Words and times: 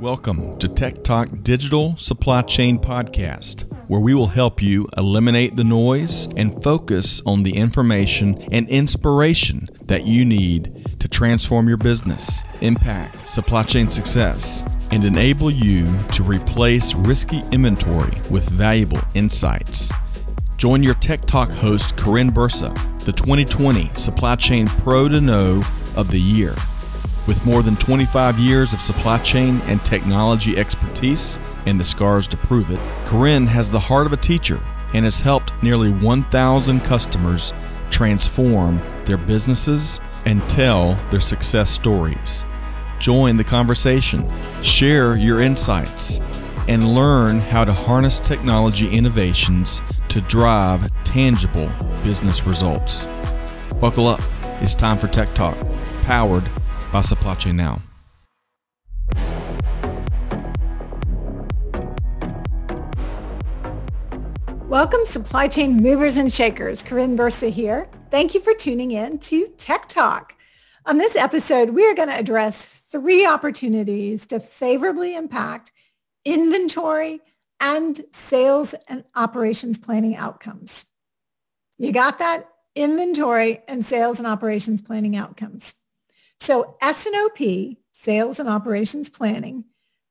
Welcome 0.00 0.56
to 0.60 0.68
TEKTOK 0.68 1.42
Digital 1.42 1.96
Supply 1.96 2.42
Chain 2.42 2.78
Podcast, 2.78 3.64
where 3.88 3.98
we 3.98 4.14
will 4.14 4.28
help 4.28 4.62
you 4.62 4.86
eliminate 4.96 5.56
the 5.56 5.64
noise 5.64 6.28
and 6.36 6.62
focus 6.62 7.20
on 7.26 7.42
the 7.42 7.56
information 7.56 8.40
and 8.52 8.68
inspiration 8.68 9.66
that 9.86 10.06
you 10.06 10.24
need 10.24 11.00
to 11.00 11.08
transform 11.08 11.66
your 11.66 11.78
business, 11.78 12.44
impact 12.60 13.28
supply 13.28 13.64
chain 13.64 13.88
success, 13.88 14.64
and 14.92 15.02
enable 15.02 15.50
you 15.50 15.92
to 16.12 16.22
replace 16.22 16.94
risky 16.94 17.42
inventory 17.50 18.20
with 18.30 18.48
valuable 18.50 19.00
insights. 19.14 19.90
Join 20.58 20.80
your 20.80 20.94
TEKTOK 20.94 21.50
host, 21.50 21.96
Karin 21.96 22.30
Bursa, 22.30 22.72
the 23.04 23.12
2020 23.12 23.90
Supply 23.94 24.36
Chain 24.36 24.68
Pro 24.68 25.08
to 25.08 25.20
Know 25.20 25.60
of 25.96 26.12
the 26.12 26.20
Year. 26.20 26.54
With 27.28 27.44
more 27.44 27.62
than 27.62 27.76
25 27.76 28.38
years 28.38 28.72
of 28.72 28.80
supply 28.80 29.18
chain 29.18 29.60
and 29.66 29.84
technology 29.84 30.56
expertise 30.56 31.38
and 31.66 31.78
the 31.78 31.84
scars 31.84 32.26
to 32.28 32.38
prove 32.38 32.70
it, 32.70 32.80
Karin 33.04 33.46
has 33.46 33.70
the 33.70 33.78
heart 33.78 34.06
of 34.06 34.14
a 34.14 34.16
teacher 34.16 34.58
and 34.94 35.04
has 35.04 35.20
helped 35.20 35.52
nearly 35.62 35.90
1,000 35.90 36.80
customers 36.80 37.52
transform 37.90 38.80
their 39.04 39.18
businesses 39.18 40.00
and 40.24 40.40
tell 40.48 40.98
their 41.10 41.20
success 41.20 41.68
stories. 41.68 42.46
Join 42.98 43.36
the 43.36 43.44
conversation, 43.44 44.26
share 44.62 45.14
your 45.14 45.42
insights, 45.42 46.20
and 46.66 46.94
learn 46.94 47.40
how 47.40 47.62
to 47.62 47.74
harness 47.74 48.20
technology 48.20 48.88
innovations 48.88 49.82
to 50.08 50.22
drive 50.22 50.90
tangible 51.04 51.70
business 52.02 52.46
results. 52.46 53.06
Buckle 53.82 54.08
up. 54.08 54.22
It's 54.62 54.74
time 54.74 54.96
for 54.96 55.08
TEKTOK, 55.08 56.04
powered 56.04 56.48
Chain 56.90 57.56
Now. 57.56 57.82
Welcome, 64.68 65.04
supply 65.04 65.48
chain 65.48 65.82
movers 65.82 66.16
and 66.16 66.32
shakers. 66.32 66.82
Karin 66.82 67.14
Bursa 67.14 67.50
here. 67.50 67.88
Thank 68.10 68.32
you 68.32 68.40
for 68.40 68.54
tuning 68.54 68.92
in 68.92 69.18
to 69.18 69.48
TEKTOK. 69.58 70.30
On 70.86 70.96
this 70.96 71.14
episode, 71.14 71.70
we 71.70 71.86
are 71.86 71.94
going 71.94 72.08
to 72.08 72.18
address 72.18 72.64
three 72.90 73.26
opportunities 73.26 74.24
to 74.26 74.40
favorably 74.40 75.14
impact 75.14 75.72
inventory 76.24 77.20
and 77.60 78.00
sales 78.12 78.74
and 78.88 79.04
operations 79.14 79.76
planning 79.76 80.16
outcomes. 80.16 80.86
You 81.76 81.92
got 81.92 82.18
that? 82.20 82.48
Inventory 82.74 83.60
and 83.68 83.84
sales 83.84 84.18
and 84.18 84.26
operations 84.26 84.80
planning 84.80 85.16
outcomes. 85.16 85.74
So 86.40 86.76
S&OP, 86.80 87.76
Sales 87.92 88.38
and 88.38 88.48
Operations 88.48 89.08
Planning, 89.08 89.64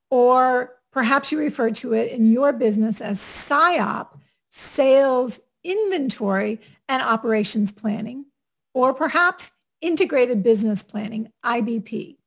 or 0.10 0.76
perhaps 0.92 1.32
you 1.32 1.40
refer 1.40 1.72
to 1.72 1.94
it 1.94 2.12
in 2.12 2.32
your 2.32 2.54
business 2.54 3.02
as 3.02 3.20
SIOP, 3.20 4.08
Sales 4.50 5.40
Inventory 5.64 6.60
and 6.90 7.02
Operations 7.02 7.72
Planning, 7.72 8.26
or 8.74 8.94
perhaps 8.94 9.52
Integrated 9.82 10.44
Business 10.44 10.84
Planning, 10.84 11.32
IBP. 11.44 12.18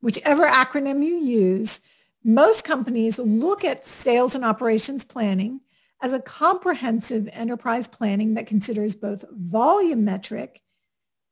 Whichever 0.00 0.46
acronym 0.46 1.04
you 1.04 1.16
use, 1.16 1.80
most 2.22 2.64
companies 2.64 3.18
look 3.18 3.64
at 3.64 3.86
sales 3.86 4.34
and 4.34 4.44
operations 4.44 5.04
planning 5.04 5.60
as 6.02 6.12
a 6.12 6.20
comprehensive 6.20 7.28
enterprise 7.32 7.88
planning 7.88 8.34
that 8.34 8.46
considers 8.46 8.94
both 8.94 9.24
volume 9.30 10.04
metric, 10.04 10.62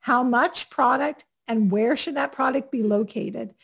how 0.00 0.22
much 0.22 0.70
product 0.70 1.24
and 1.48 1.70
where 1.70 1.96
should 1.96 2.16
that 2.16 2.32
product 2.32 2.70
be 2.70 2.82
located, 2.82 3.54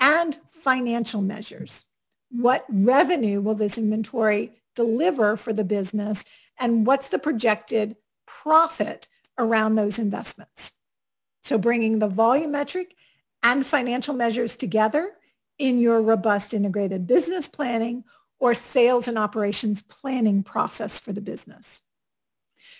and 0.00 0.38
financial 0.50 1.22
measures. 1.22 1.84
What 2.30 2.64
revenue 2.68 3.40
will 3.40 3.54
this 3.54 3.78
inventory 3.78 4.52
deliver 4.74 5.36
for 5.36 5.52
the 5.52 5.64
business, 5.64 6.24
and 6.58 6.86
what's 6.86 7.08
the 7.08 7.18
projected 7.18 7.96
profit 8.26 9.08
around 9.38 9.74
those 9.74 9.98
investments? 9.98 10.72
So 11.42 11.58
bringing 11.58 11.98
the 11.98 12.08
volume 12.08 12.52
metric 12.52 12.94
and 13.42 13.64
financial 13.64 14.14
measures 14.14 14.56
together 14.56 15.12
in 15.58 15.78
your 15.78 16.02
robust 16.02 16.54
integrated 16.54 17.06
business 17.06 17.48
planning 17.48 18.04
or 18.38 18.54
sales 18.54 19.08
and 19.08 19.18
operations 19.18 19.82
planning 19.82 20.42
process 20.42 21.00
for 21.00 21.12
the 21.12 21.20
business. 21.20 21.82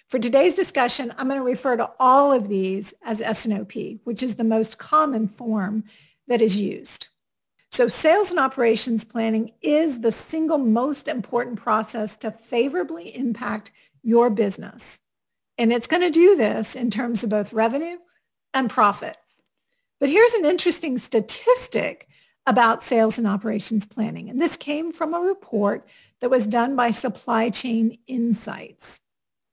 For 0.08 0.18
today's 0.18 0.54
discussion, 0.54 1.12
I'm 1.18 1.28
going 1.28 1.38
to 1.38 1.44
refer 1.44 1.76
to 1.76 1.90
all 1.98 2.32
of 2.32 2.48
these 2.48 2.94
as 3.02 3.20
S&OP, 3.20 3.74
which 4.04 4.22
is 4.22 4.36
the 4.36 4.44
most 4.44 4.78
common 4.78 5.28
form 5.28 5.84
that 6.28 6.40
is 6.40 6.58
used. 6.58 7.08
So 7.70 7.88
sales 7.88 8.30
and 8.30 8.40
operations 8.40 9.04
planning 9.04 9.52
is 9.60 10.00
the 10.00 10.10
single 10.10 10.56
most 10.56 11.08
important 11.08 11.60
process 11.60 12.16
to 12.18 12.30
favorably 12.30 13.14
impact 13.14 13.70
your 14.02 14.30
business. 14.30 14.98
And 15.58 15.74
it's 15.74 15.86
going 15.86 16.00
to 16.00 16.10
do 16.10 16.36
this 16.36 16.74
in 16.74 16.90
terms 16.90 17.22
of 17.22 17.28
both 17.28 17.52
revenue 17.52 17.98
and 18.54 18.70
profit. 18.70 19.18
But 20.00 20.08
here's 20.08 20.32
an 20.32 20.46
interesting 20.46 20.96
statistic 20.96 22.08
about 22.46 22.82
sales 22.82 23.18
and 23.18 23.26
operations 23.26 23.84
planning. 23.84 24.30
And 24.30 24.40
this 24.40 24.56
came 24.56 24.90
from 24.90 25.12
a 25.12 25.20
report 25.20 25.86
that 26.20 26.30
was 26.30 26.46
done 26.46 26.76
by 26.76 26.92
Supply 26.92 27.50
Chain 27.50 27.98
Insights. 28.06 29.00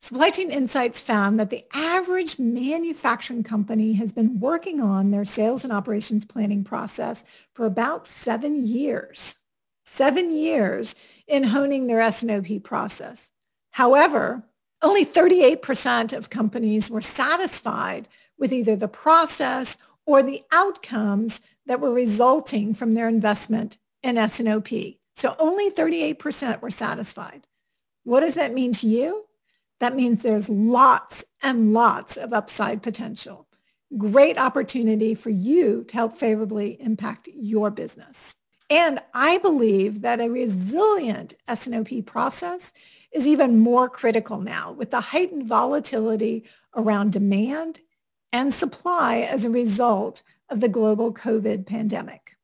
Supply 0.05 0.29
Chain 0.29 0.51
Insights 0.51 1.01
found 1.01 1.39
that 1.39 1.49
the 1.49 1.65
average 1.73 2.37
manufacturing 2.37 3.41
company 3.41 3.93
has 3.93 4.11
been 4.11 4.39
working 4.39 4.79
on 4.79 5.09
their 5.09 5.25
sales 5.25 5.63
and 5.63 5.73
operations 5.73 6.25
planning 6.25 6.63
process 6.63 7.23
for 7.53 7.65
about 7.65 8.07
seven 8.07 8.67
years. 8.67 9.37
Seven 9.83 10.31
years 10.31 10.93
in 11.25 11.45
honing 11.45 11.87
their 11.87 12.01
S&OP 12.01 12.61
process. 12.61 13.31
However, 13.71 14.43
only 14.83 15.07
38% 15.07 16.15
of 16.15 16.29
companies 16.29 16.87
were 16.87 17.01
satisfied 17.01 18.07
with 18.37 18.53
either 18.53 18.75
the 18.75 18.87
process 18.87 19.75
or 20.05 20.21
the 20.21 20.43
outcomes 20.51 21.41
that 21.65 21.79
were 21.79 21.91
resulting 21.91 22.75
from 22.75 22.91
their 22.91 23.07
investment 23.07 23.79
in 24.03 24.19
S&OP. 24.19 24.69
So 25.15 25.35
only 25.39 25.71
38% 25.71 26.61
were 26.61 26.69
satisfied. 26.69 27.47
What 28.03 28.19
does 28.19 28.35
that 28.35 28.53
mean 28.53 28.71
to 28.73 28.85
you? 28.87 29.25
That 29.79 29.95
means 29.95 30.21
there's 30.21 30.49
lots 30.49 31.25
and 31.41 31.73
lots 31.73 32.17
of 32.17 32.33
upside 32.33 32.81
potential. 32.81 33.47
Great 33.97 34.37
opportunity 34.37 35.15
for 35.15 35.29
you 35.29 35.83
to 35.85 35.95
help 35.95 36.17
favorably 36.17 36.77
impact 36.81 37.29
your 37.33 37.69
business. 37.69 38.35
And 38.69 38.99
I 39.13 39.37
believe 39.37 40.01
that 40.01 40.19
a 40.19 40.29
resilient 40.29 41.35
S&OP 41.47 42.05
process 42.05 42.71
is 43.11 43.27
even 43.27 43.59
more 43.59 43.87
critical 43.87 44.39
now 44.39 44.71
with 44.71 44.91
the 44.91 45.01
heightened 45.01 45.45
volatility 45.45 46.45
around 46.75 47.13
demand 47.13 47.79
and 48.33 48.53
supply 48.53 49.19
as 49.19 49.45
a 49.45 49.49
result 49.49 50.23
of 50.49 50.59
the 50.59 50.67
global 50.67 51.13
COVID 51.13 51.65
pandemic. 51.65 52.35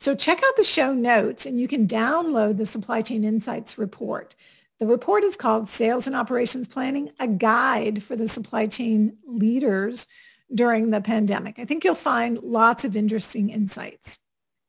So 0.00 0.14
check 0.14 0.38
out 0.44 0.56
the 0.56 0.64
show 0.64 0.92
notes 0.92 1.46
and 1.46 1.58
you 1.60 1.66
can 1.66 1.86
download 1.86 2.56
the 2.56 2.66
Supply 2.66 3.02
Chain 3.02 3.24
Insights 3.24 3.78
report 3.78 4.34
the 4.78 4.86
report 4.86 5.24
is 5.24 5.36
called 5.36 5.68
Sales 5.68 6.06
and 6.06 6.14
Operations 6.14 6.68
Planning, 6.68 7.10
a 7.18 7.26
guide 7.26 8.02
for 8.02 8.14
the 8.14 8.28
supply 8.28 8.66
chain 8.66 9.16
leaders 9.26 10.06
during 10.54 10.90
the 10.90 11.00
pandemic. 11.00 11.58
I 11.58 11.64
think 11.64 11.84
you'll 11.84 11.94
find 11.94 12.38
lots 12.42 12.84
of 12.84 12.96
interesting 12.96 13.50
insights. 13.50 14.18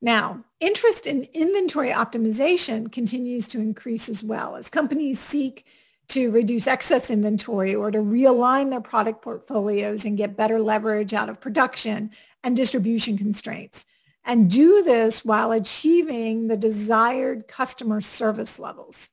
Now, 0.02 0.44
interest 0.59 1.06
in 1.06 1.28
inventory 1.34 1.92
optimization 1.92 2.92
continues 2.92 3.47
to 3.50 3.59
increase 3.59 4.09
as 4.09 4.24
well 4.24 4.56
as 4.56 4.70
companies 4.70 5.20
seek 5.20 5.66
to 6.09 6.31
reduce 6.31 6.68
excess 6.68 7.12
inventory 7.12 7.76
or 7.76 7.91
to 7.91 8.00
realign 8.00 8.72
their 8.72 8.81
product 8.81 9.22
portfolios 9.22 10.06
and 10.06 10.18
get 10.18 10.38
better 10.38 10.59
leverage 10.59 11.14
out 11.14 11.30
of 11.30 11.40
production 11.40 12.09
and 12.44 12.56
distribution 12.56 13.18
constraints 13.18 13.86
and 14.26 14.50
do 14.50 14.81
this 14.84 15.24
while 15.24 15.52
achieving 15.52 16.47
the 16.47 16.58
desired 16.58 17.47
customer 17.47 18.02
service 18.02 18.58
levels. 18.58 19.09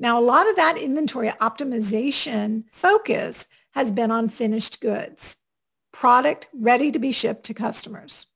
Now, 0.00 0.18
a 0.18 0.22
lot 0.22 0.48
of 0.48 0.56
that 0.56 0.78
inventory 0.78 1.28
optimization 1.28 2.64
focus 2.72 3.46
has 3.72 3.90
been 3.90 4.10
on 4.10 4.28
finished 4.28 4.80
goods, 4.80 5.36
product 5.92 6.48
ready 6.52 6.90
to 6.92 6.98
be 6.98 7.12
shipped 7.12 7.44
to 7.44 7.54
customers. 7.54 8.26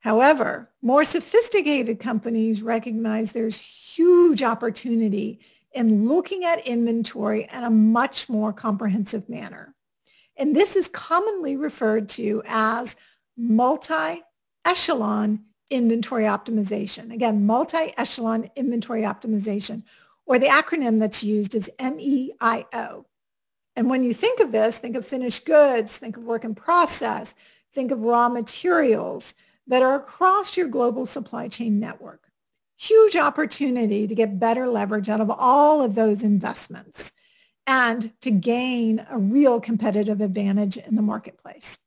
However, 0.00 0.70
more 0.80 1.04
sophisticated 1.04 2.00
companies 2.00 2.62
recognize 2.62 3.32
there's 3.32 3.60
huge 3.60 4.42
opportunity 4.42 5.40
in 5.72 6.08
looking 6.08 6.44
at 6.44 6.66
inventory 6.66 7.48
in 7.52 7.64
a 7.64 7.70
much 7.70 8.28
more 8.28 8.52
comprehensive 8.52 9.28
manner. 9.28 9.74
And 10.36 10.56
this 10.56 10.76
is 10.76 10.88
commonly 10.88 11.56
referred 11.56 12.08
to 12.10 12.42
as 12.46 12.96
multi-echelon 13.36 15.40
inventory 15.70 16.24
optimization. 16.24 17.12
Again, 17.12 17.46
multi-echelon 17.46 18.50
inventory 18.56 19.02
optimization, 19.02 19.82
or 20.26 20.38
the 20.38 20.46
acronym 20.46 20.98
that's 20.98 21.24
used 21.24 21.54
is 21.54 21.70
MEIO. 21.78 23.04
And 23.74 23.88
when 23.88 24.04
you 24.04 24.12
think 24.14 24.40
of 24.40 24.52
this, 24.52 24.78
think 24.78 24.96
of 24.96 25.06
finished 25.06 25.46
goods, 25.46 25.96
think 25.96 26.16
of 26.16 26.24
work 26.24 26.44
in 26.44 26.54
process, 26.54 27.34
think 27.72 27.90
of 27.90 28.00
raw 28.00 28.28
materials 28.28 29.34
that 29.66 29.82
are 29.82 29.94
across 29.94 30.56
your 30.56 30.68
global 30.68 31.06
supply 31.06 31.48
chain 31.48 31.80
network. 31.80 32.30
huge 32.82 33.14
opportunity 33.14 34.08
to 34.08 34.14
get 34.14 34.40
better 34.40 34.66
leverage 34.66 35.08
out 35.08 35.20
of 35.20 35.30
all 35.30 35.82
of 35.82 35.94
those 35.94 36.22
investments 36.22 37.12
and 37.64 38.12
to 38.20 38.30
gain 38.30 39.06
a 39.08 39.16
real 39.16 39.60
competitive 39.60 40.20
advantage 40.20 40.76
in 40.76 40.96
the 40.96 41.02
marketplace. 41.02 41.78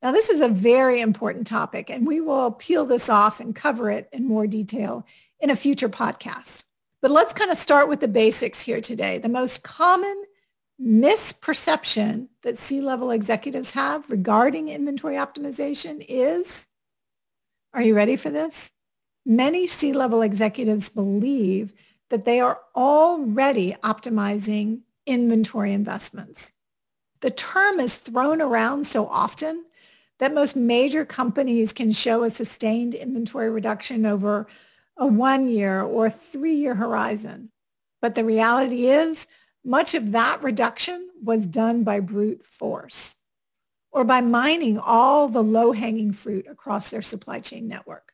Now, 0.00 0.12
this 0.12 0.28
is 0.28 0.40
a 0.40 0.48
very 0.48 1.00
important 1.00 1.48
topic, 1.48 1.90
and 1.90 2.06
we 2.06 2.20
will 2.20 2.52
peel 2.52 2.86
this 2.86 3.08
off 3.08 3.40
and 3.40 3.52
cover 3.54 3.90
it 3.90 4.08
in 4.12 4.28
more 4.28 4.46
detail 4.46 5.04
in 5.40 5.50
a 5.50 5.56
future 5.56 5.88
podcast. 5.88 6.62
But 7.00 7.10
let's 7.10 7.32
kind 7.32 7.50
of 7.50 7.58
start 7.58 7.88
with 7.88 8.00
the 8.00 8.08
basics 8.08 8.62
here 8.62 8.80
today. 8.80 9.18
The 9.18 9.28
most 9.28 9.62
common 9.62 10.24
misperception 10.80 12.28
that 12.42 12.58
C-level 12.58 13.10
executives 13.10 13.72
have 13.72 14.08
regarding 14.10 14.68
inventory 14.68 15.14
optimization 15.14 16.04
is, 16.08 16.66
are 17.72 17.82
you 17.82 17.94
ready 17.94 18.16
for 18.16 18.30
this? 18.30 18.70
Many 19.24 19.66
C-level 19.66 20.22
executives 20.22 20.88
believe 20.88 21.74
that 22.10 22.24
they 22.24 22.40
are 22.40 22.60
already 22.74 23.76
optimizing 23.84 24.80
inventory 25.06 25.72
investments. 25.72 26.52
The 27.20 27.30
term 27.30 27.80
is 27.80 27.96
thrown 27.96 28.40
around 28.40 28.86
so 28.86 29.06
often 29.06 29.64
that 30.18 30.34
most 30.34 30.56
major 30.56 31.04
companies 31.04 31.72
can 31.72 31.92
show 31.92 32.22
a 32.22 32.30
sustained 32.30 32.94
inventory 32.94 33.50
reduction 33.50 34.06
over 34.06 34.46
a 34.98 35.06
one 35.06 35.48
year 35.48 35.80
or 35.80 36.10
three 36.10 36.54
year 36.54 36.74
horizon. 36.74 37.50
But 38.02 38.14
the 38.14 38.24
reality 38.24 38.86
is 38.86 39.26
much 39.64 39.94
of 39.94 40.12
that 40.12 40.42
reduction 40.42 41.08
was 41.22 41.46
done 41.46 41.84
by 41.84 42.00
brute 42.00 42.44
force 42.44 43.16
or 43.90 44.04
by 44.04 44.20
mining 44.20 44.78
all 44.78 45.28
the 45.28 45.42
low-hanging 45.42 46.12
fruit 46.12 46.46
across 46.48 46.90
their 46.90 47.02
supply 47.02 47.40
chain 47.40 47.68
network. 47.68 48.12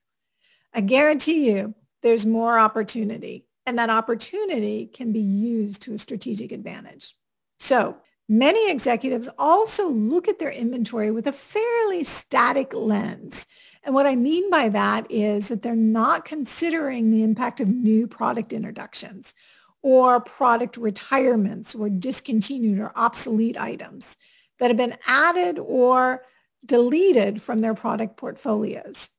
I 0.72 0.80
guarantee 0.80 1.50
you 1.50 1.74
there's 2.02 2.26
more 2.26 2.58
opportunity 2.58 3.46
and 3.66 3.78
that 3.78 3.90
opportunity 3.90 4.86
can 4.86 5.12
be 5.12 5.20
used 5.20 5.82
to 5.82 5.94
a 5.94 5.98
strategic 5.98 6.52
advantage. 6.52 7.16
So 7.58 7.96
many 8.28 8.70
executives 8.70 9.28
also 9.38 9.88
look 9.88 10.28
at 10.28 10.38
their 10.38 10.50
inventory 10.50 11.10
with 11.10 11.26
a 11.26 11.32
fairly 11.32 12.04
static 12.04 12.74
lens. 12.74 13.46
And 13.84 13.94
what 13.94 14.06
I 14.06 14.16
mean 14.16 14.50
by 14.50 14.70
that 14.70 15.06
is 15.10 15.48
that 15.48 15.62
they're 15.62 15.76
not 15.76 16.24
considering 16.24 17.10
the 17.10 17.22
impact 17.22 17.60
of 17.60 17.68
new 17.68 18.06
product 18.06 18.52
introductions 18.52 19.34
or 19.82 20.20
product 20.20 20.78
retirements 20.78 21.74
or 21.74 21.90
discontinued 21.90 22.78
or 22.78 22.92
obsolete 22.96 23.60
items 23.60 24.16
that 24.58 24.68
have 24.68 24.78
been 24.78 24.96
added 25.06 25.58
or 25.58 26.24
deleted 26.64 27.42
from 27.42 27.58
their 27.58 27.74
product 27.74 28.16
portfolios. 28.16 29.10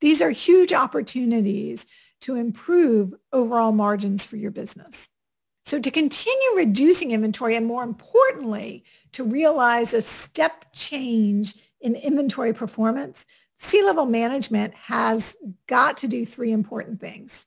These 0.00 0.22
are 0.22 0.30
huge 0.30 0.72
opportunities 0.72 1.84
to 2.22 2.36
improve 2.36 3.14
overall 3.32 3.72
margins 3.72 4.24
for 4.24 4.36
your 4.36 4.50
business. 4.50 5.10
So 5.66 5.78
to 5.78 5.90
continue 5.90 6.56
reducing 6.56 7.10
inventory 7.10 7.54
and 7.54 7.66
more 7.66 7.82
importantly, 7.82 8.84
to 9.12 9.24
realize 9.24 9.92
a 9.92 10.00
step 10.00 10.72
change 10.72 11.54
in 11.80 11.94
inventory 11.94 12.54
performance, 12.54 13.26
C-level 13.62 14.06
management 14.06 14.74
has 14.74 15.36
got 15.66 15.98
to 15.98 16.08
do 16.08 16.24
three 16.24 16.50
important 16.50 16.98
things. 16.98 17.46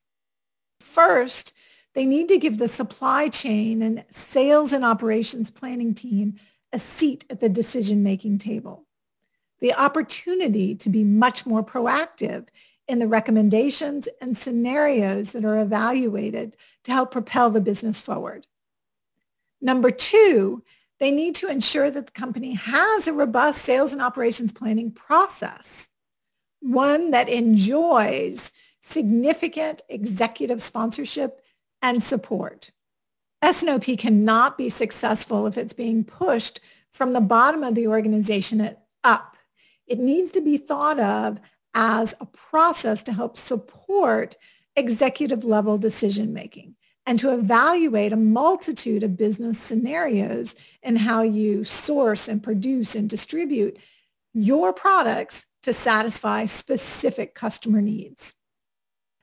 First, 0.79 1.53
they 1.95 2.05
need 2.05 2.27
to 2.27 2.37
give 2.37 2.59
the 2.59 2.67
supply 2.67 3.29
chain 3.29 3.81
and 3.81 4.05
sales 4.11 4.73
and 4.73 4.85
operations 4.85 5.49
planning 5.49 5.93
team 5.93 6.35
a 6.71 6.77
seat 6.79 7.25
at 7.29 7.39
the 7.39 7.49
decision-making 7.49 8.37
table. 8.37 8.85
The 9.59 9.73
opportunity 9.73 10.75
to 10.75 10.89
be 10.89 11.03
much 11.03 11.45
more 11.45 11.63
proactive 11.63 12.47
in 12.87 12.99
the 12.99 13.07
recommendations 13.07 14.07
and 14.21 14.37
scenarios 14.37 15.31
that 15.31 15.45
are 15.45 15.59
evaluated 15.59 16.55
to 16.83 16.91
help 16.91 17.11
propel 17.11 17.49
the 17.49 17.61
business 17.61 17.99
forward. 18.01 18.45
Number 19.61 19.89
two, 19.89 20.63
they 20.99 21.09
need 21.09 21.33
to 21.35 21.47
ensure 21.47 21.89
that 21.89 22.05
the 22.05 22.11
company 22.11 22.53
has 22.53 23.07
a 23.07 23.13
robust 23.13 23.63
sales 23.63 23.93
and 23.93 24.01
operations 24.01 24.51
planning 24.51 24.91
process, 24.91 25.89
one 26.63 27.11
that 27.11 27.29
enjoys 27.29 28.51
significant 28.81 29.81
executive 29.89 30.61
sponsorship 30.61 31.41
and 31.81 32.01
support. 32.01 32.71
S&OP 33.41 33.97
cannot 33.97 34.57
be 34.57 34.69
successful 34.69 35.45
if 35.45 35.57
it's 35.57 35.73
being 35.73 36.03
pushed 36.03 36.61
from 36.89 37.11
the 37.11 37.21
bottom 37.21 37.63
of 37.63 37.75
the 37.75 37.87
organization 37.87 38.75
up. 39.03 39.35
It 39.85 39.99
needs 39.99 40.31
to 40.31 40.41
be 40.41 40.57
thought 40.57 40.99
of 40.99 41.39
as 41.73 42.13
a 42.21 42.25
process 42.25 43.03
to 43.03 43.13
help 43.13 43.35
support 43.35 44.35
executive 44.75 45.43
level 45.43 45.77
decision 45.77 46.33
making 46.33 46.75
and 47.05 47.19
to 47.19 47.33
evaluate 47.33 48.13
a 48.13 48.17
multitude 48.17 49.03
of 49.03 49.17
business 49.17 49.59
scenarios 49.59 50.55
and 50.81 50.97
how 50.97 51.21
you 51.21 51.65
source 51.65 52.29
and 52.29 52.41
produce 52.41 52.95
and 52.95 53.09
distribute 53.09 53.77
your 54.33 54.71
products 54.71 55.45
to 55.63 55.73
satisfy 55.73 56.45
specific 56.45 57.33
customer 57.33 57.81
needs. 57.81 58.35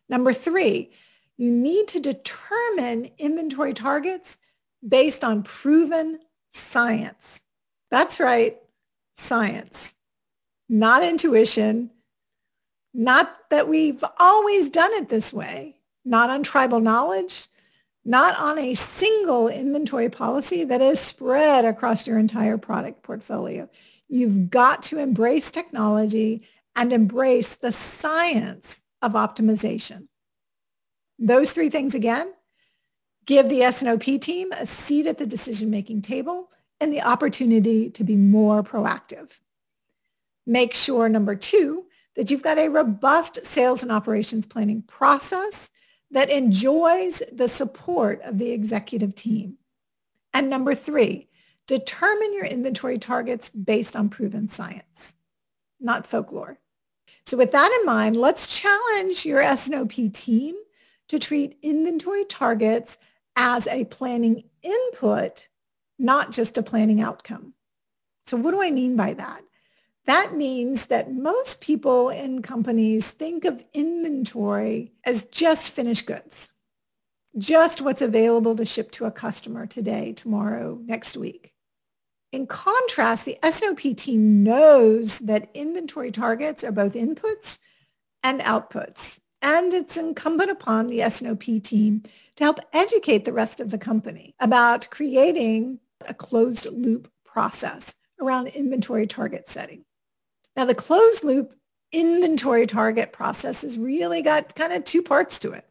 Number 0.09 0.33
three, 0.33 0.91
you 1.37 1.51
need 1.51 1.89
to 1.89 2.01
determine 2.01 3.11
inventory 3.19 3.73
targets 3.73 4.39
based 4.87 5.23
on 5.23 5.43
proven 5.43 6.19
science. 6.53 7.41
That's 7.91 8.21
right, 8.21 8.59
science, 9.17 9.95
not 10.69 11.03
intuition, 11.03 11.91
not 12.93 13.37
that 13.51 13.69
we've 13.69 14.03
always 14.19 14.71
done 14.71 14.93
it 14.95 15.09
this 15.09 15.33
way, 15.33 15.77
not 16.05 16.31
on 16.31 16.43
tribal 16.43 16.81
knowledge, 16.81 17.47
not 18.05 18.39
on 18.39 18.59
a 18.59 18.75
single 18.75 19.49
inventory 19.49 20.09
policy 20.09 20.65
that 20.65 20.81
is 20.81 20.99
spread 20.99 21.65
across 21.65 22.07
your 22.07 22.19
entire 22.19 22.59
product 22.59 23.03
portfolio. 23.03 23.69
You've 24.13 24.51
got 24.51 24.83
to 24.85 24.99
embrace 24.99 25.53
technology 25.53 26.43
and 26.75 26.93
embrace 26.93 27.55
the 27.55 27.71
science 27.71 28.81
of 29.01 29.13
optimization. 29.13 30.09
Those 31.17 31.53
three 31.53 31.71
things 31.71 31.95
again, 31.95 32.33
give 33.25 33.49
the 33.49 33.63
S&OP 33.63 34.03
team 34.21 34.51
a 34.51 34.67
seat 34.67 35.07
at 35.07 35.19
the 35.19 35.27
decision-making 35.27 36.03
table 36.03 36.51
and 36.81 36.93
the 36.93 37.03
opportunity 37.03 37.89
to 37.91 38.03
be 38.03 38.17
more 38.17 38.65
proactive. 38.65 39.39
Make 40.45 40.75
sure, 40.75 41.09
number 41.09 41.37
two, 41.37 41.85
that 42.17 42.33
you've 42.33 42.43
got 42.43 42.59
a 42.59 42.69
robust 42.69 43.47
sales 43.47 43.85
and 43.85 43.93
operations 43.93 44.45
planning 44.45 44.83
process 44.83 45.71
that 46.11 46.31
enjoys 46.31 47.23
the 47.31 47.49
support 47.49 48.21
of 48.23 48.39
the 48.39 48.51
executive 48.51 49.15
team. 49.15 49.59
And 50.35 50.51
number 50.51 50.75
three, 50.75 51.29
determine 51.71 52.35
your 52.35 52.47
inventory 52.47 52.99
targets 52.99 53.49
based 53.49 53.95
on 53.95 54.09
proven 54.09 54.49
science, 54.49 55.15
not 55.79 56.05
folklore. 56.05 56.59
So 57.25 57.37
with 57.37 57.53
that 57.53 57.71
in 57.79 57.87
mind, 57.87 58.17
let's 58.17 58.59
challenge 58.59 59.25
your 59.25 59.41
S&OP 59.41 59.93
team 60.13 60.57
to 61.07 61.19
treat 61.21 61.57
inventory 61.63 62.25
targets 62.25 62.99
as 63.37 63.69
a 63.69 63.85
planning 63.85 64.43
input, 64.65 65.47
not 65.97 66.33
just 66.33 66.59
a 66.59 66.63
planning 66.65 67.01
outcome. 67.01 67.55
So 68.27 68.37
what 68.37 68.51
do 68.51 68.61
I 68.61 68.73
mean 68.73 68.97
by 68.97 69.13
that? 69.13 69.43
That 70.07 70.35
means 70.35 70.87
that 70.87 71.13
most 71.13 71.61
people 71.61 72.09
in 72.09 72.43
companies 72.43 73.13
think 73.13 73.45
of 73.45 73.63
inventory 73.73 74.91
as 75.07 75.27
just 75.27 75.71
finished 75.71 76.07
goods, 76.07 76.51
just 77.39 77.81
what's 77.81 78.03
available 78.03 78.57
to 78.57 78.65
ship 78.65 78.91
to 78.93 79.05
a 79.05 79.13
customer 79.13 79.69
today, 79.69 80.13
tomorrow, 80.15 80.81
next 80.85 81.17
week. 81.17 81.55
In 82.33 82.47
contrast, 82.47 83.25
the 83.25 83.39
team 83.97 84.43
knows 84.45 85.19
that 85.19 85.51
inventory 85.53 86.13
targets 86.13 86.63
are 86.63 86.71
both 86.71 86.95
inputs 86.95 87.59
and 88.23 88.41
outputs. 88.41 89.19
And 89.43 89.73
it's 89.73 89.97
incumbent 89.97 90.51
upon 90.51 90.87
the 90.87 91.03
S&OP 91.03 91.43
team 91.63 92.03
to 92.37 92.45
help 92.45 92.61
educate 92.73 93.25
the 93.25 93.33
rest 93.33 93.59
of 93.59 93.71
the 93.71 93.79
company 93.79 94.35
about 94.39 94.89
creating 94.91 95.81
a 96.07 96.15
closed 96.15 96.67
loop 96.71 97.11
process 97.25 97.95
around 98.21 98.49
inventory 98.49 99.07
target 99.07 99.49
setting. 99.49 99.85
Now, 100.57 100.67
the 100.67 100.75
closed 100.75 101.25
loop 101.25 101.55
inventory 101.91 102.67
target 102.67 103.13
process 103.13 103.63
has 103.63 103.79
really 103.79 104.23
got 104.23 104.55
kind 104.55 104.73
of 104.73 104.85
two 104.85 105.03
parts 105.03 105.39
to 105.41 105.53
it. 105.53 105.67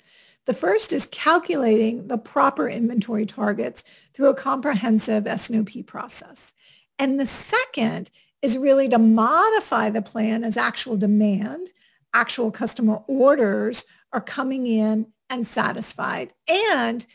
The 0.46 0.54
first 0.54 0.92
is 0.94 1.06
calculating 1.06 2.08
the 2.08 2.18
proper 2.18 2.68
inventory 2.68 3.26
targets 3.26 3.84
through 4.14 4.30
a 4.30 4.36
comprehensive 4.36 5.28
S&OP 5.28 5.86
process. 5.86 6.54
And 6.98 7.20
the 7.20 7.28
second 7.28 8.10
is 8.42 8.58
really 8.58 8.88
to 8.90 8.98
modify 8.98 9.90
the 9.90 10.02
plan 10.02 10.44
as 10.44 10.58
actual 10.58 10.98
demand, 10.98 11.70
actual 12.14 12.52
customer 12.52 13.02
orders 13.08 13.86
are 14.12 14.22
coming 14.22 14.66
in 14.66 15.08
and 15.30 15.46
satisfied 15.46 16.34
and 16.48 17.06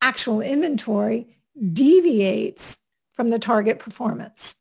actual 0.00 0.40
inventory 0.40 1.26
deviates 1.72 2.78
from 3.10 3.28
the 3.28 3.38
target 3.38 3.78
performance. 3.78 4.54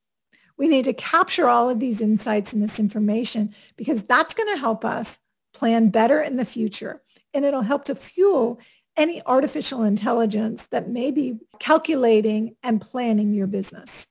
We 0.58 0.68
need 0.68 0.86
to 0.86 0.94
capture 0.94 1.48
all 1.48 1.70
of 1.70 1.80
these 1.80 2.02
insights 2.02 2.54
and 2.54 2.64
this 2.64 2.80
information 2.80 3.54
because 3.76 4.04
that's 4.04 4.34
going 4.34 4.54
to 4.54 4.60
help 4.60 4.86
us 4.86 5.20
plan 5.54 5.90
better 5.90 6.22
in 6.22 6.38
the 6.38 6.46
future 6.46 7.03
and 7.34 7.46
it'll 7.46 7.62
help 7.62 7.86
to 7.86 7.96
fuel 7.96 8.60
any 8.96 9.22
artificial 9.26 9.84
intelligence 9.84 10.68
that 10.68 10.90
may 10.90 11.12
be 11.12 11.40
calculating 11.60 12.56
and 12.62 12.80
planning 12.80 13.34
your 13.34 13.48
business. 13.48 14.08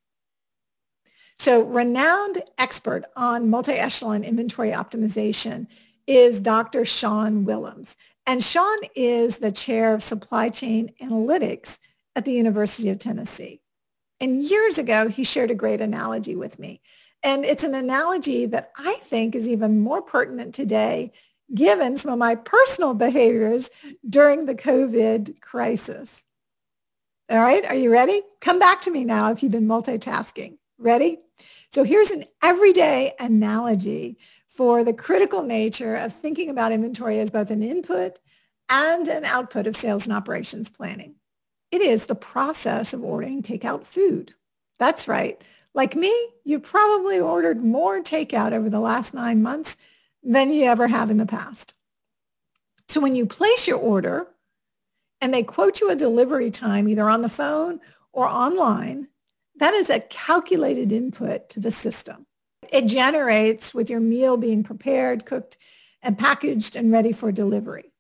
So 1.39 1.63
renowned 1.63 2.43
expert 2.59 3.05
on 3.17 3.51
multi-echelon 3.51 4.25
inventory 4.25 4.71
optimization 4.71 5.67
is 6.07 6.41
Dr. 6.41 6.85
Sean 6.85 7.45
Willems. 7.45 7.97
And 8.27 8.43
Sean 8.43 8.79
is 8.95 9.39
the 9.39 9.51
chair 9.51 9.95
of 9.95 10.03
supply 10.03 10.49
chain 10.49 10.93
analytics 11.01 11.79
at 12.15 12.25
the 12.25 12.33
University 12.33 12.91
of 12.91 12.99
Tennessee. 12.99 13.61
And 14.21 14.43
years 14.43 14.79
ago, 14.79 15.09
he 15.09 15.25
shared 15.25 15.51
a 15.51 15.57
great 15.57 15.81
analogy 15.81 16.37
with 16.37 16.59
me. 16.59 16.81
And 17.25 17.45
it's 17.45 17.65
an 17.65 17.75
analogy 17.75 18.47
that 18.47 18.71
I 18.77 18.95
think 19.03 19.35
is 19.35 19.49
even 19.49 19.81
more 19.81 20.03
pertinent 20.03 20.55
today 20.55 21.13
given 21.55 21.97
some 21.97 22.13
of 22.13 22.19
my 22.19 22.35
personal 22.35 22.95
behaviors 22.95 23.71
during 24.09 24.47
the 24.47 24.55
COVID 24.55 25.41
crisis. 25.41 26.23
All 27.29 27.39
right, 27.39 27.65
are 27.65 27.75
you 27.75 27.91
ready? 27.91 28.23
Come 28.41 28.59
back 28.59 28.83
to 28.83 28.91
me 28.91 29.05
now 29.05 29.31
if 29.31 29.43
you've 29.43 29.53
been 29.53 29.67
multitasking. 29.67 30.59
Ready? 30.79 31.19
So 31.73 31.85
here's 31.85 32.11
an 32.11 32.25
everyday 32.43 33.15
analogy 33.19 34.19
for 34.47 34.85
the 34.85 34.93
critical 34.93 35.43
nature 35.43 35.97
of 35.97 36.13
thinking 36.13 36.51
about 36.51 36.73
inventory 36.73 37.19
as 37.21 37.31
both 37.31 37.51
an 37.51 37.63
input 37.63 38.21
and 38.69 39.09
an 39.09 39.25
output 39.25 39.67
of 39.67 39.77
sales 39.77 40.07
and 40.07 40.15
operations 40.15 40.69
planning. 40.69 41.15
It 41.71 41.81
is 41.81 42.07
the 42.07 42.15
process 42.15 42.93
of 42.93 43.03
ordering 43.03 43.43
takeout 43.43 43.85
food. 43.85 44.35
That's 44.79 45.09
right. 45.09 45.43
Like 45.75 45.97
me, 45.97 46.15
you 46.45 46.61
probably 46.61 47.19
ordered 47.19 47.65
more 47.65 48.03
takeout 48.03 48.53
over 48.53 48.69
the 48.69 48.81
last 48.81 49.15
nine 49.15 49.43
months 49.43 49.79
than 50.23 50.53
you 50.53 50.65
ever 50.65 50.89
have 50.89 51.11
in 51.11 51.17
the 51.17 51.27
past. 51.27 51.75
So 52.89 53.01
when 53.01 53.15
you 53.15 53.27
place 53.27 53.67
your 53.67 53.79
order 53.79 54.27
and 55.21 55.33
they 55.33 55.43
quote 55.43 55.81
you 55.81 55.91
a 55.91 55.97
delivery 55.97 56.51
time 56.51 56.89
either 56.89 57.09
on 57.09 57.23
the 57.23 57.29
phone 57.29 57.81
or 58.13 58.27
online, 58.27 59.09
that 59.57 59.75
is 59.75 59.91
a 59.91 60.01
calculated 60.01 60.93
input 60.93 61.49
to 61.51 61.61
the 61.61 61.71
system. 61.71 62.27
It 62.71 62.87
generates 62.87 63.75
with 63.75 63.91
your 63.91 64.01
meal 64.01 64.37
being 64.37 64.63
prepared, 64.63 65.25
cooked, 65.25 65.57
and 66.03 66.19
packaged 66.19 66.77
and 66.77 66.91
ready 66.91 67.13
for 67.13 67.33
delivery. 67.33 67.93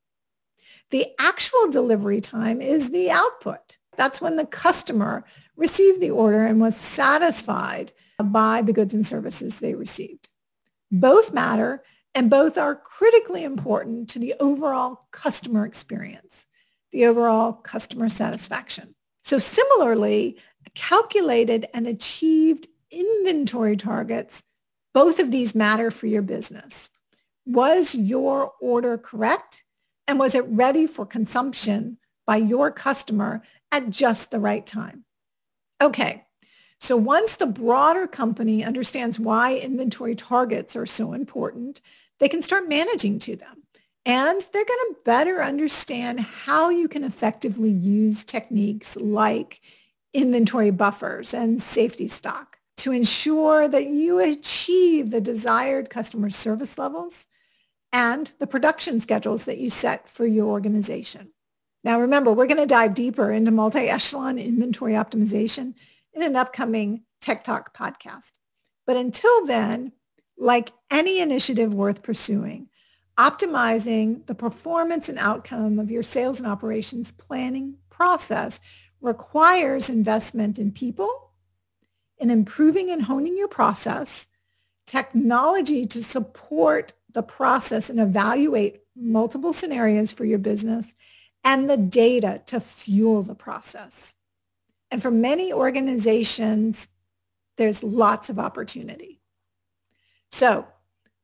The 0.90 1.06
actual 1.18 1.70
delivery 1.70 2.20
time 2.20 2.60
is 2.60 2.90
the 2.90 3.10
output. 3.10 3.78
That's 3.96 4.20
when 4.20 4.36
the 4.36 4.46
customer 4.46 5.24
received 5.56 6.00
the 6.00 6.10
order 6.10 6.44
and 6.44 6.60
was 6.60 6.76
satisfied 6.76 7.92
by 8.22 8.62
the 8.62 8.72
goods 8.72 8.94
and 8.94 9.06
services 9.06 9.58
they 9.58 9.74
received. 9.74 10.28
Both 10.90 11.32
matter 11.32 11.82
and 12.14 12.30
both 12.30 12.58
are 12.58 12.74
critically 12.74 13.44
important 13.44 14.08
to 14.10 14.18
the 14.18 14.34
overall 14.40 15.06
customer 15.10 15.64
experience, 15.64 16.46
the 16.90 17.06
overall 17.06 17.52
customer 17.52 18.08
satisfaction. 18.08 18.94
So 19.24 19.38
similarly, 19.38 20.38
calculated 20.74 21.66
and 21.74 21.86
achieved 21.86 22.68
inventory 22.90 23.76
targets, 23.76 24.42
both 24.94 25.18
of 25.18 25.30
these 25.30 25.54
matter 25.54 25.90
for 25.90 26.06
your 26.06 26.22
business. 26.22 26.90
Was 27.46 27.94
your 27.94 28.52
order 28.60 28.98
correct? 28.98 29.64
And 30.06 30.18
was 30.18 30.34
it 30.34 30.44
ready 30.46 30.86
for 30.86 31.06
consumption 31.06 31.98
by 32.26 32.36
your 32.36 32.70
customer 32.70 33.42
at 33.70 33.90
just 33.90 34.30
the 34.30 34.38
right 34.38 34.66
time? 34.66 35.04
Okay, 35.82 36.24
so 36.78 36.96
once 36.96 37.36
the 37.36 37.46
broader 37.46 38.06
company 38.06 38.64
understands 38.64 39.18
why 39.18 39.56
inventory 39.56 40.14
targets 40.14 40.76
are 40.76 40.86
so 40.86 41.12
important, 41.12 41.80
they 42.22 42.28
can 42.28 42.40
start 42.40 42.68
managing 42.68 43.18
to 43.18 43.34
them. 43.34 43.64
And 44.06 44.40
they're 44.52 44.64
going 44.64 44.94
to 44.94 44.96
better 45.04 45.42
understand 45.42 46.20
how 46.20 46.70
you 46.70 46.86
can 46.86 47.02
effectively 47.02 47.70
use 47.70 48.22
techniques 48.22 48.96
like 48.96 49.60
inventory 50.14 50.70
buffers 50.70 51.34
and 51.34 51.60
safety 51.60 52.06
stock 52.06 52.58
to 52.76 52.92
ensure 52.92 53.66
that 53.66 53.88
you 53.88 54.20
achieve 54.20 55.10
the 55.10 55.20
desired 55.20 55.90
customer 55.90 56.30
service 56.30 56.78
levels 56.78 57.26
and 57.92 58.32
the 58.38 58.46
production 58.46 59.00
schedules 59.00 59.44
that 59.46 59.58
you 59.58 59.68
set 59.68 60.08
for 60.08 60.24
your 60.24 60.46
organization. 60.46 61.32
Now, 61.82 62.00
remember, 62.00 62.32
we're 62.32 62.46
going 62.46 62.56
to 62.58 62.66
dive 62.66 62.94
deeper 62.94 63.32
into 63.32 63.50
multi-echelon 63.50 64.38
inventory 64.38 64.92
optimization 64.92 65.74
in 66.12 66.22
an 66.22 66.36
upcoming 66.36 67.02
TEKTOK 67.20 67.74
podcast. 67.76 68.32
But 68.86 68.96
until 68.96 69.44
then, 69.44 69.92
like 70.36 70.72
any 70.90 71.20
initiative 71.20 71.72
worth 71.72 72.02
pursuing, 72.02 72.68
optimizing 73.18 74.26
the 74.26 74.34
performance 74.34 75.08
and 75.08 75.18
outcome 75.18 75.78
of 75.78 75.90
your 75.90 76.02
sales 76.02 76.38
and 76.38 76.48
operations 76.48 77.12
planning 77.12 77.76
process 77.90 78.60
requires 79.00 79.90
investment 79.90 80.58
in 80.58 80.72
people, 80.72 81.30
in 82.18 82.30
improving 82.30 82.90
and 82.90 83.02
honing 83.02 83.36
your 83.36 83.48
process, 83.48 84.28
technology 84.86 85.86
to 85.86 86.02
support 86.02 86.92
the 87.12 87.22
process 87.22 87.90
and 87.90 88.00
evaluate 88.00 88.80
multiple 88.96 89.52
scenarios 89.52 90.12
for 90.12 90.24
your 90.24 90.38
business, 90.38 90.94
and 91.44 91.68
the 91.68 91.76
data 91.76 92.42
to 92.46 92.60
fuel 92.60 93.22
the 93.22 93.34
process. 93.34 94.14
And 94.90 95.00
for 95.00 95.10
many 95.10 95.52
organizations, 95.52 96.88
there's 97.56 97.82
lots 97.82 98.28
of 98.28 98.38
opportunity. 98.38 99.21
So 100.32 100.66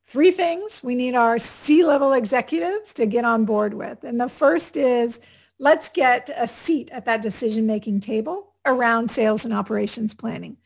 three 0.05 0.31
things 0.31 0.83
we 0.83 0.95
need 0.95 1.15
our 1.15 1.38
C-level 1.38 2.12
executives 2.12 2.93
to 2.95 3.07
get 3.07 3.25
on 3.25 3.45
board 3.45 3.75
with. 3.75 4.05
And 4.05 4.21
the 4.21 4.29
first 4.29 4.77
is 4.77 5.19
let's 5.59 5.88
get 5.88 6.31
a 6.37 6.47
seat 6.47 6.91
at 6.93 7.07
that 7.07 7.23
decision-making 7.23 8.00
table 8.00 8.55
around 8.65 9.11
sales 9.11 9.45
and 9.45 9.53
operations 9.53 10.15
planning. 10.15 10.59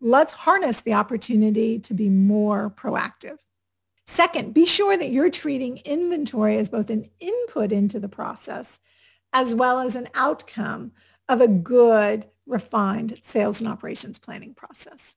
Let's 0.00 0.32
harness 0.32 0.80
the 0.80 0.94
opportunity 0.94 1.78
to 1.78 1.94
be 1.94 2.08
more 2.08 2.70
proactive. 2.70 3.36
Second, 4.06 4.54
be 4.54 4.66
sure 4.66 4.96
that 4.96 5.12
you're 5.12 5.30
treating 5.30 5.78
inventory 5.84 6.56
as 6.56 6.68
both 6.68 6.90
an 6.90 7.04
input 7.20 7.70
into 7.70 8.00
the 8.00 8.08
process 8.08 8.80
as 9.32 9.54
well 9.54 9.78
as 9.78 9.94
an 9.94 10.08
outcome 10.14 10.90
of 11.28 11.40
a 11.40 11.46
good, 11.46 12.26
refined 12.46 13.20
sales 13.22 13.60
and 13.60 13.70
operations 13.70 14.18
planning 14.18 14.54
process. 14.54 15.16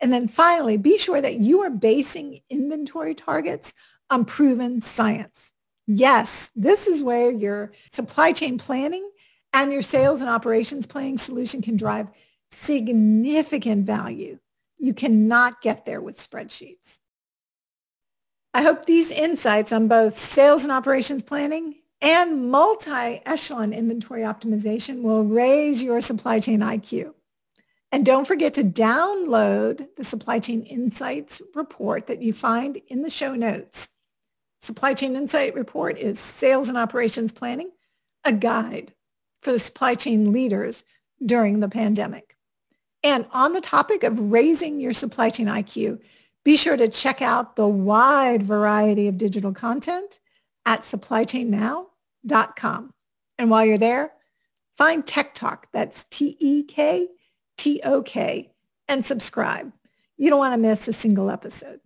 And 0.00 0.12
then 0.12 0.28
finally, 0.28 0.76
be 0.76 0.98
sure 0.98 1.20
that 1.20 1.36
you 1.36 1.62
are 1.62 1.70
basing 1.70 2.40
inventory 2.50 3.14
targets 3.14 3.72
on 4.10 4.24
proven 4.24 4.82
science. 4.82 5.52
Yes, 5.86 6.50
this 6.54 6.86
is 6.86 7.02
where 7.02 7.30
your 7.30 7.72
supply 7.92 8.32
chain 8.32 8.58
planning 8.58 9.08
and 9.52 9.72
your 9.72 9.82
sales 9.82 10.20
and 10.20 10.30
operations 10.30 10.86
planning 10.86 11.18
solution 11.18 11.62
can 11.62 11.76
drive 11.76 12.08
significant 12.50 13.86
value. 13.86 14.38
You 14.78 14.94
cannot 14.94 15.62
get 15.62 15.84
there 15.84 16.00
with 16.00 16.18
spreadsheets. 16.18 16.98
I 18.52 18.62
hope 18.62 18.86
these 18.86 19.10
insights 19.10 19.72
on 19.72 19.88
both 19.88 20.16
sales 20.16 20.62
and 20.62 20.72
operations 20.72 21.22
planning 21.22 21.76
and 22.00 22.50
multi-echelon 22.50 23.72
inventory 23.72 24.22
optimization 24.22 25.02
will 25.02 25.24
raise 25.24 25.82
your 25.82 26.00
supply 26.00 26.38
chain 26.38 26.60
IQ. 26.60 27.14
And 27.94 28.04
don't 28.04 28.26
forget 28.26 28.52
to 28.54 28.64
download 28.64 29.86
the 29.96 30.02
Supply 30.02 30.40
Chain 30.40 30.64
Insights 30.64 31.40
report 31.54 32.08
that 32.08 32.20
you 32.20 32.32
find 32.32 32.82
in 32.88 33.02
the 33.02 33.08
show 33.08 33.36
notes. 33.36 33.88
Supply 34.60 34.94
Chain 34.94 35.14
Insight 35.14 35.54
report 35.54 36.00
is 36.00 36.18
sales 36.18 36.68
and 36.68 36.76
operations 36.76 37.30
planning, 37.30 37.70
a 38.24 38.32
guide 38.32 38.94
for 39.42 39.52
the 39.52 39.60
supply 39.60 39.94
chain 39.94 40.32
leaders 40.32 40.84
during 41.24 41.60
the 41.60 41.68
pandemic. 41.68 42.36
And 43.04 43.26
on 43.30 43.52
the 43.52 43.60
topic 43.60 44.02
of 44.02 44.18
raising 44.18 44.80
your 44.80 44.92
supply 44.92 45.30
chain 45.30 45.46
IQ, 45.46 46.00
be 46.42 46.56
sure 46.56 46.76
to 46.76 46.88
check 46.88 47.22
out 47.22 47.54
the 47.54 47.68
wide 47.68 48.42
variety 48.42 49.06
of 49.06 49.18
digital 49.18 49.52
content 49.52 50.18
at 50.66 50.80
supplychainnow.com. 50.80 52.90
And 53.38 53.50
while 53.50 53.64
you're 53.64 53.78
there, 53.78 54.14
find 54.76 55.06
TEKTOK, 55.06 55.66
that's 55.72 56.06
T-E-K 56.10 57.10
T-O-K, 57.56 58.50
and 58.88 59.04
subscribe. 59.04 59.72
You 60.16 60.30
don't 60.30 60.38
want 60.38 60.54
to 60.54 60.58
miss 60.58 60.86
a 60.88 60.92
single 60.92 61.30
episode. 61.30 61.80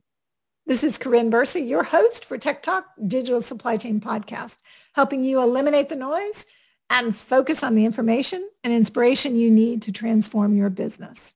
This 0.66 0.84
is 0.84 0.98
Karin 0.98 1.30
Bursa, 1.30 1.66
your 1.66 1.84
host 1.84 2.24
for 2.24 2.36
TEKTOK 2.36 2.84
Digital 3.06 3.40
Supply 3.40 3.76
Chain 3.76 4.00
Podcast, 4.00 4.58
helping 4.92 5.24
you 5.24 5.40
eliminate 5.40 5.88
the 5.88 5.96
noise 5.96 6.44
and 6.90 7.16
focus 7.16 7.62
on 7.62 7.74
the 7.74 7.84
information 7.84 8.46
and 8.64 8.72
inspiration 8.72 9.36
you 9.36 9.50
need 9.50 9.82
to 9.82 9.92
transform 9.92 10.56
your 10.56 10.70
business. 10.70 11.34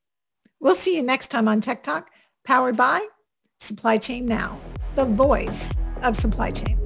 We'll 0.60 0.74
see 0.74 0.96
you 0.96 1.02
next 1.02 1.28
time 1.28 1.48
on 1.48 1.60
TEKTOK, 1.60 2.04
powered 2.44 2.76
by 2.76 3.06
Supply 3.60 3.96
Chain 3.98 4.26
Now, 4.26 4.58
the 4.96 5.04
voice 5.04 5.72
of 6.02 6.16
supply 6.16 6.50
chain. 6.50 6.81